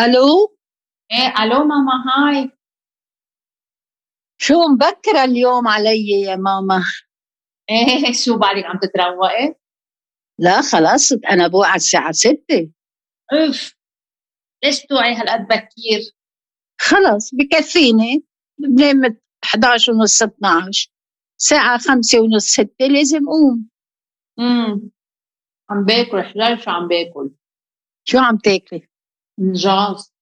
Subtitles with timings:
[0.00, 0.56] ألو
[1.12, 2.50] إيه ألو ماما هاي
[4.40, 6.82] شو مبكرة اليوم علي يا ماما
[7.70, 9.54] إيه شو بعدك عم تتروقي؟
[10.38, 12.70] لا خلاص أنا بوعى الساعة ستة
[13.32, 13.74] أوف
[14.64, 16.00] ليش توعي هالقد بكير؟
[16.80, 18.24] خلاص بكفيني
[18.58, 20.90] بنام 11 ونص 12
[21.36, 23.68] ساعة خمسة ونص ستة لازم قوم
[24.38, 24.90] امم
[25.70, 27.30] عم باكل حلال شو عم باكل؟
[28.04, 28.88] شو عم تاكلي؟
[29.38, 30.12] نجاص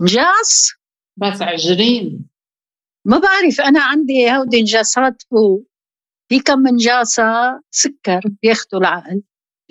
[0.00, 0.72] نجاص؟
[1.16, 2.28] بس عجرين.
[3.06, 5.66] ما بعرف أنا عندي هودي نجاسات فوق
[6.28, 9.22] في كم نجاسة سكر بياخدوا العقل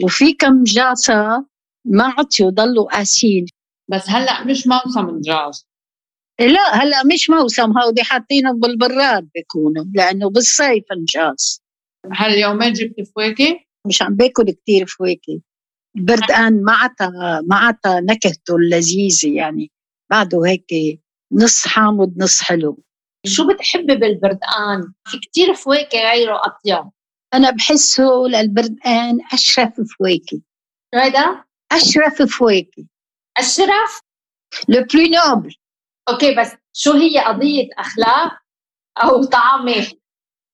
[0.03, 1.45] وفي كم نجاسة
[1.85, 3.45] ما عطيوا ضلوا قاسين
[3.91, 5.67] بس هلأ مش موسم نجاص
[6.39, 11.61] لا هلأ مش موسم هودي حاطينهم بالبراد بيكونوا لأنه بالصيف نجاس
[12.11, 15.41] هاليومين جبت فواكه؟ مش عم باكل كثير فواكه.
[15.97, 17.11] البردقان ما عطى
[17.47, 19.71] ما عطى نكهته اللذيذة يعني
[20.11, 20.99] بعده هيك
[21.31, 22.83] نص حامض نص حلو
[23.25, 26.91] شو بتحبي بالبردقان؟ في كتير فواكه غيره أطيب
[27.33, 30.41] أنا بحسه للبردقان أشرف فواكه
[30.95, 32.85] هيدا؟ أشرف فواكه
[33.39, 34.01] الشرف؟
[34.69, 35.55] le plus noble
[36.09, 38.31] OK بس شو هي قضية أخلاق
[39.03, 39.91] أو طعامه؟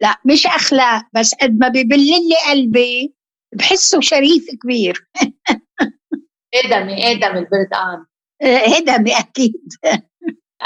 [0.01, 3.13] لا مش أخلاق بس قد ما ببل لي قلبي
[3.53, 5.07] بحسه شريف كبير.
[6.55, 8.05] ادمي ادمي البردقان
[8.43, 9.53] هدمي أكيد.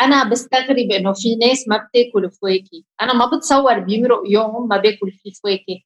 [0.02, 2.84] أنا بستغرب إنه في ناس ما بتاكل فواكه.
[3.02, 5.82] أنا ما بتصور بيمرق يوم ما باكل فيه فواكه.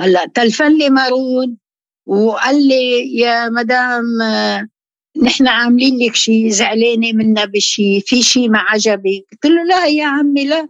[0.00, 1.58] هلأ تلفن لي مارون
[2.06, 4.04] وقال لي يا مدام
[5.22, 9.24] نحن عاملين لك شيء زعلانة منا بشيء في شيء ما عجبك.
[9.32, 10.68] قلت له لا يا عمي لا.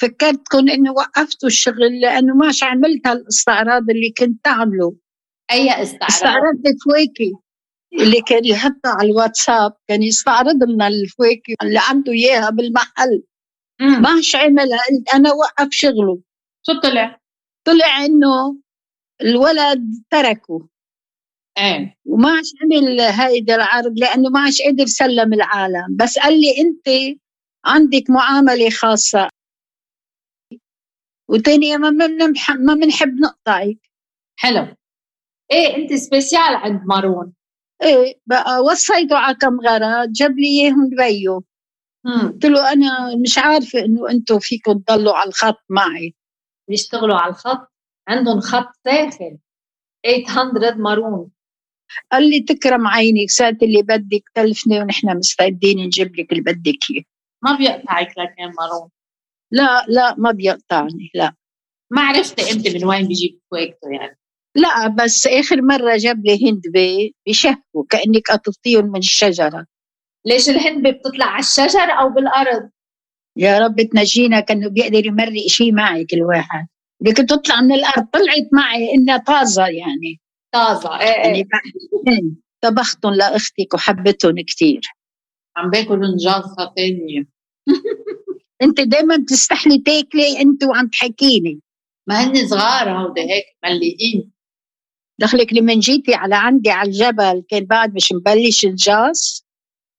[0.00, 4.96] فكرتكم إنه وقفتوا الشغل لأنه ماش عملت هالأستعراض اللي كنت أعمله.
[5.52, 7.40] أي أستعراض؟ استعرضت فواكه
[8.00, 13.22] اللي كان يحطها على الواتساب كان يستعرض لنا الفواكه اللي عنده إياها بالمحل.
[13.80, 16.20] ماش عملها قلت أنا وقف شغله.
[16.66, 17.20] شو طلع؟
[17.66, 18.56] طلع إنه
[19.22, 20.68] الولد تركه.
[21.58, 21.96] إيه.
[22.06, 25.96] وما عادش عمل هيدا العرض لأنه ما عادش قدر سلم العالم.
[25.96, 27.16] بس قال لي أنت
[27.66, 29.28] عندك معاملة خاصة.
[31.28, 31.90] وتاني ما
[32.58, 33.78] ما بنحب نقطعك
[34.36, 34.66] حلو.
[35.52, 37.32] إيه أنت سبيسيال عند مارون.
[37.82, 41.44] إيه بقى وصيته على كم غرض جاب لي إياهم بيو.
[42.04, 46.14] قلت له أنا مش عارفة إنه أنتم فيكم تضلوا على الخط معي.
[46.68, 47.72] بيشتغلوا على الخط.
[48.08, 49.38] عندهم خط ساخن
[50.26, 51.30] 800 مارون.
[52.12, 57.02] قال لي تكرم عينك ساعة اللي بدك تلفني ونحن مستعدين نجيب لك اللي بدك إياه.
[57.42, 58.90] ما بيقطعك لكن مارون.
[59.56, 61.34] لا لا ما بيقطعني لا.
[61.92, 64.18] ما عرفتي انت من وين بيجيب فواكهه يعني.
[64.56, 69.66] لا بس آخر مرة جاب لي هندبة بشهوا كأنك قطفتيهم من الشجرة.
[70.26, 72.70] ليش الهندبة بتطلع على الشجر أو بالأرض؟
[73.36, 76.66] يا رب تنجينا كأنه بيقدر يمرق شيء معي كل واحد.
[77.00, 80.20] بدك تطلع من الأرض طلعت معي إنها طازة يعني.
[80.54, 81.44] طازة إيه إيه.
[82.06, 84.80] يعني طبختهم لأختك وحبتهم كثير
[85.56, 87.26] عم باكل نجاصه ثانية
[88.62, 91.60] انت دائما بتستحلي تاكلي انت وعم تحكيني.
[92.08, 94.32] ما هن صغار هودي هيك مليئين.
[95.18, 99.46] دخلك لما جيتي على عندي على الجبل كان بعد مش مبلش الجاص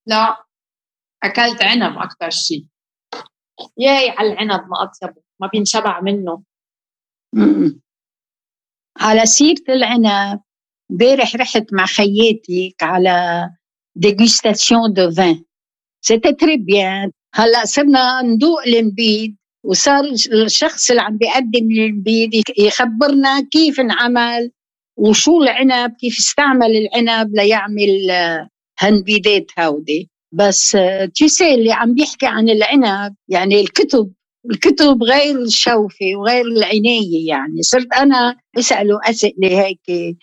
[0.07, 0.45] لا
[1.23, 2.65] أكلت عنب أكثر شيء
[3.77, 6.43] ياي على العنب ما اطيبه ما بينشبع منه.
[7.33, 7.81] مم.
[8.99, 10.41] على سيرة العنب
[10.91, 13.49] امبارح رحت مع خياتك على
[13.95, 15.43] dégustation de vin
[16.01, 20.03] c'était très bien هلا صرنا ندوق النبيد وصار
[20.45, 24.51] الشخص اللي عم بيقدم النبيد يخبرنا كيف انعمل
[24.97, 28.11] وشو العنب كيف استعمل العنب ليعمل
[28.79, 30.09] هالنبيدات هودي.
[30.31, 30.77] بس
[31.15, 34.13] تيسي اللي عم بيحكي عن العنب؟ يعني الكتب
[34.51, 37.61] الكتب غير الشوفة وغير العناية يعني.
[37.61, 40.17] صرت أنا أسأله أسئلة هيك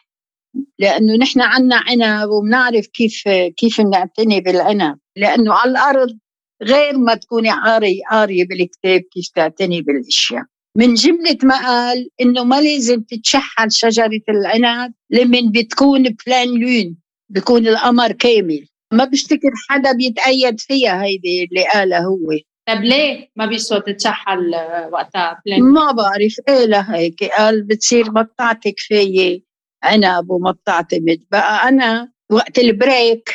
[0.78, 3.22] لأنه نحن عنا عنب وبنعرف كيف
[3.56, 4.98] كيف نعتني بالعنب.
[5.16, 6.18] لأنه على الأرض
[6.64, 10.42] غير ما تكوني قاري قارية بالكتاب كيف تعتني بالأشياء.
[10.76, 16.96] من جملة ما قال إنه ما لازم تتشحل شجرة العنب لمن بتكون pleine lune
[17.28, 18.66] بيكون القمر كامل.
[18.92, 22.38] ما بفتكر حدا بيتأيد فيها هيدي اللي قالها هو.
[22.68, 24.50] طب ليه ما بيسوى تتشحل
[24.92, 26.34] وقتها pleine ما بعرف.
[26.48, 29.42] إيه لهيك قال بتصير ما بتعطي كفاية
[29.82, 33.30] عنب وما بتعتمد بقى أنا وقت ال break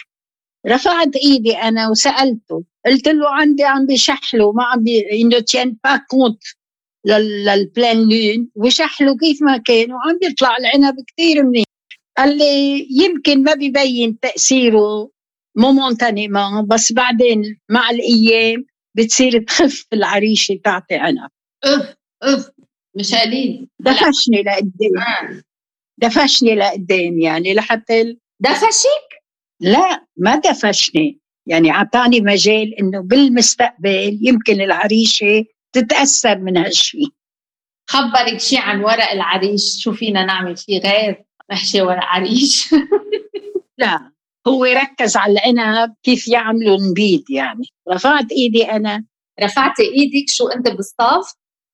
[0.68, 5.98] رفعت إيدي أنا وسألته قلت له عندي عم بيشحلوا ما عم بي إنه tient pas
[6.10, 6.44] compte
[7.06, 11.66] لل pleine lune وشحلوا كيف ما كان وعم بيطلع العنب كثير منيح.
[12.18, 15.12] قال لي يمكن ما ببين تأثيره
[15.56, 18.66] momentanément بس بعدين مع الأيام
[18.96, 21.30] بتصير تخف العريشة تعطي عنب.
[21.64, 22.50] اف اف
[22.96, 24.98] مش قليل دفشني لقدام.
[24.98, 25.42] آه.
[25.98, 29.10] دفشني لقدام يعني لحتى دفشك؟
[29.62, 31.20] لا ما دفشني.
[31.50, 37.08] يعني أعطاني مجال إنه بالمستقبل يمكن العريشة تتأثر من هالشيء
[37.90, 42.76] خبرك شيء عن ورق العريش؟ شو فينا نعمل فيه غير محشي ورق عريش؟
[43.82, 44.12] لا
[44.48, 47.66] هو ركز على العنب كيف يعملوا نبيد يعني.
[47.90, 49.06] رفعت إيدي أنا.
[49.42, 51.34] رفعتي إيدك؟ شو أنت بالصف؟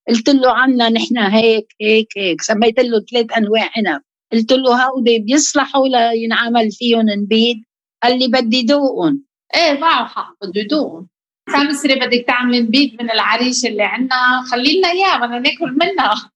[0.09, 2.41] قلت له عنا نحن هيك هيك هيك.
[2.41, 4.01] سميت له ثلاث أنواع عنب.
[4.33, 7.63] قلت له هودي بيصلحوا لينعمل فيهم نبيد
[8.03, 9.25] قال لي بدي دوقهم.
[9.55, 11.05] إيه حق بده
[11.51, 14.41] سمسري بدك تعملي نبيد من العريش اللي عنا.
[14.51, 16.31] خلي لنا إياه بدنا ناكل منها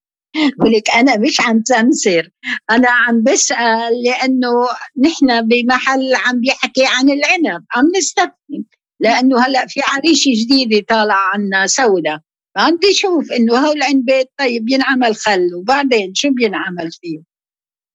[0.59, 2.29] ولك أنا مش عم تمسر
[2.71, 4.67] أنا عم بسال لأنه
[5.05, 7.65] نحن بمحل عم بيحكي عن العنب.
[7.75, 8.65] عم نستفهم.
[8.99, 12.21] لأنه هلأ في عريشه جديدة طالعة عنا سودا
[12.55, 17.19] فعم بشوف إنه هول العنبات طيب ينعمل خل وبعدين شو بينعمل فيه؟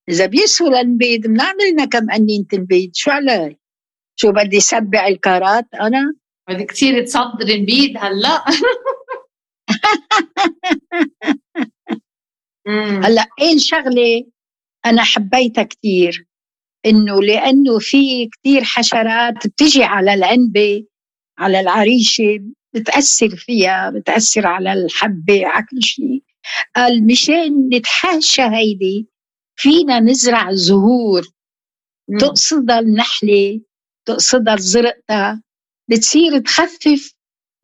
[0.09, 3.57] إذا بيسهل النبيد بنعمل لنا كم قنينة نبيد شو علي؟
[4.17, 6.15] شو بدي سبع الكارات أنا؟
[6.49, 8.45] بدك كثير تصدري نبيد هلا.
[13.05, 14.27] هلا إيه شغلة
[14.87, 16.27] أنا حبيتها كثير
[16.87, 20.87] إنه لأنه في كثير حشرات بتجي على العنبة
[21.39, 22.41] على العريشة
[22.75, 26.23] بتأثر فيها بتأثر على الحبة على كل شيء
[26.77, 29.09] قال مشان نتحاشى هيدي
[29.57, 31.23] فينا نزرع زهور
[32.21, 33.61] تقصدها النحلة
[34.07, 35.43] تقصدها زرقتها
[35.91, 37.15] بتصير تخفف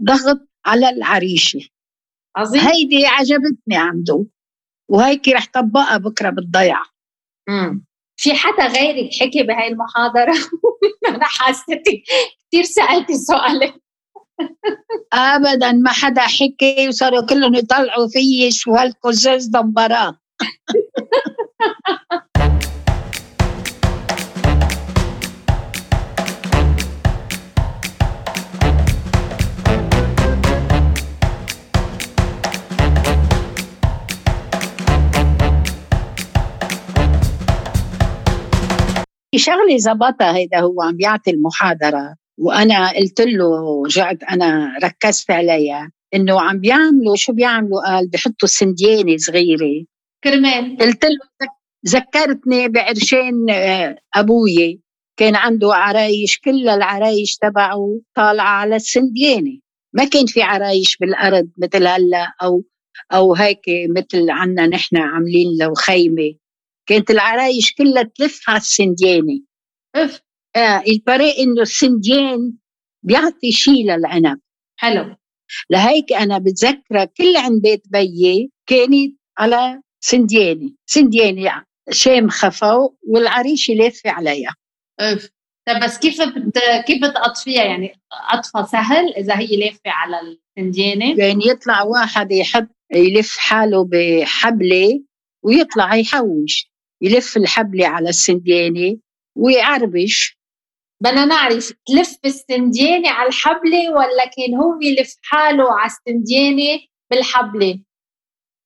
[0.02, 1.60] ضغط على العريشة.
[2.36, 2.60] عظيم.
[2.60, 4.26] هيدي عجبتني عنده
[4.90, 6.84] وهيك رح طبقها بكرة بالضيعة.
[7.48, 7.84] امم
[8.20, 10.34] في حدا غيرك حكي بهاي المحاضرة؟
[11.08, 12.02] أنا حاسستك
[12.48, 13.72] كثير سألتي سؤال
[15.12, 20.18] ابدا ما حدا حكي وصاروا كلهم يطلعوا فيي شو هالكزاز دمبراه
[39.38, 46.40] شغلة زبطها هيدا هو عم بيعطي المحاضرة وأنا قلت له رجعت أنا ركزت عليها إنه
[46.40, 49.84] عم بيعملوا شو بيعملوا؟ قال بحطوا سنديانة صغيرة.
[50.24, 50.76] كرمال.
[50.76, 51.48] قلت له
[51.88, 54.80] ذكرتني بعرشين آه، أبوي
[55.16, 59.58] كان عنده عرايش كل العرايش تبعه طالعة على السنديانة.
[59.92, 62.64] ما كان في عرايش بالأرض مثل هلأ أو
[63.12, 63.62] أو هيك
[63.96, 66.34] مثل عنا نحن عاملين له خيمة.
[66.90, 69.40] كانت العرايش كلها تلف على السنديانة.
[69.94, 70.20] أف.
[70.56, 72.52] آه الفرق إنه السنديان
[73.02, 74.40] بيعطي شيء للعنب.
[74.76, 75.16] حلو.
[75.70, 80.70] لهيك أنا بتذكر كل عند بيت بيي كانت على سنديانة.
[80.86, 84.54] سنديانة شام خفوا والعريشه لافة عليها.
[85.00, 85.30] أف.
[85.68, 86.58] طيب بس كيف بت...
[86.86, 88.00] كيف بتقطفيها؟ يعني
[88.32, 95.04] قطفها سهل إذا هي لافة على الفنجانه يعني يطلع واحد يحط يلف حاله بحبلة
[95.44, 96.69] ويطلع يحوش.
[97.02, 98.96] يلف الحبلة على السنديانة
[99.36, 100.38] ويعربش.
[101.02, 106.80] بدنا نعرف تلف السنديانة على الحبلة ولا كان هو يلف حاله على السنديانة
[107.10, 107.80] بالحبلة؟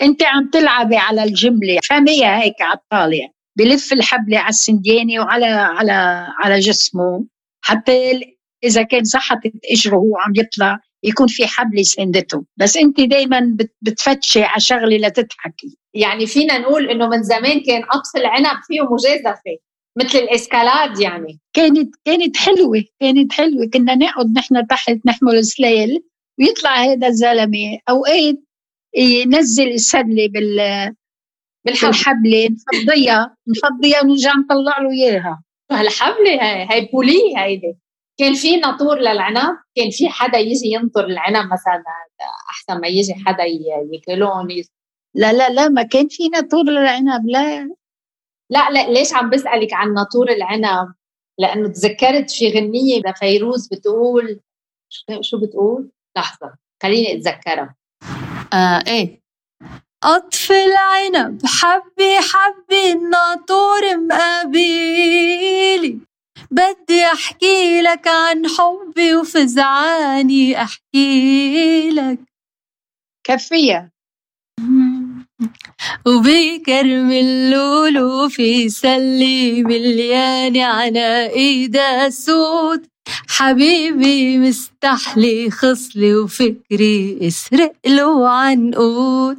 [0.03, 6.27] انت عم تلعبي على الجملة فهميها هيك على الطالع بلف الحبلة على السنديانة وعلى على
[6.39, 7.27] على جسمه
[7.61, 8.21] حتى
[8.65, 12.45] إذا كان زحطت إجره وهو عم يطلع يكون في حبل سندته.
[12.57, 15.79] بس انت دائما بتفتشي على شغلة لتضحكي.
[15.95, 19.59] يعني فينا نقول إنه من زمان كان قطف العنب فيه مجازفة
[19.99, 21.41] مثل الإسكالاد يعني.
[21.53, 23.67] كانت كانت حلوة كانت حلوة.
[23.73, 26.05] كنا نقعد نحن تحت نحمل سليل
[26.39, 28.37] ويطلع هذا الزلمة أوقات
[28.97, 30.95] ينزل السدله بال
[31.65, 35.43] بالحبلة نفضيها نفضيها ونرجع نطلع له إياها.
[35.71, 37.77] هالحبلة هاي هاي بولي هيدي.
[38.19, 41.85] كان في ناطور للعنب كان في حدا يجي ينطر العنب مثلا
[42.51, 44.51] أحسن ما يجي حدا يأكلون
[45.15, 47.75] لا لا لا ما كان في ناطور للعنب لا.
[48.51, 50.95] لا لا ليش عم بسألك عن ناطور العنب؟
[51.39, 54.41] لأنه تذكرت في غنية لفيروز بتقول
[55.21, 57.75] شو بتقول؟ لحظة خليني أتذكرها.
[58.53, 59.21] آه إيه.
[60.03, 65.99] قطف العنب حبي حبي الناطور مقابيلي
[66.51, 72.19] بدي أحكي لك عن حبي وفزعاني أحكي لك.
[73.27, 73.91] كفية.
[76.07, 82.87] وبكرم اللولو في سلي مليانة عناقيد سود
[83.29, 89.39] حبيبي مستحلي خصلي وفكري إسرق له عنقود.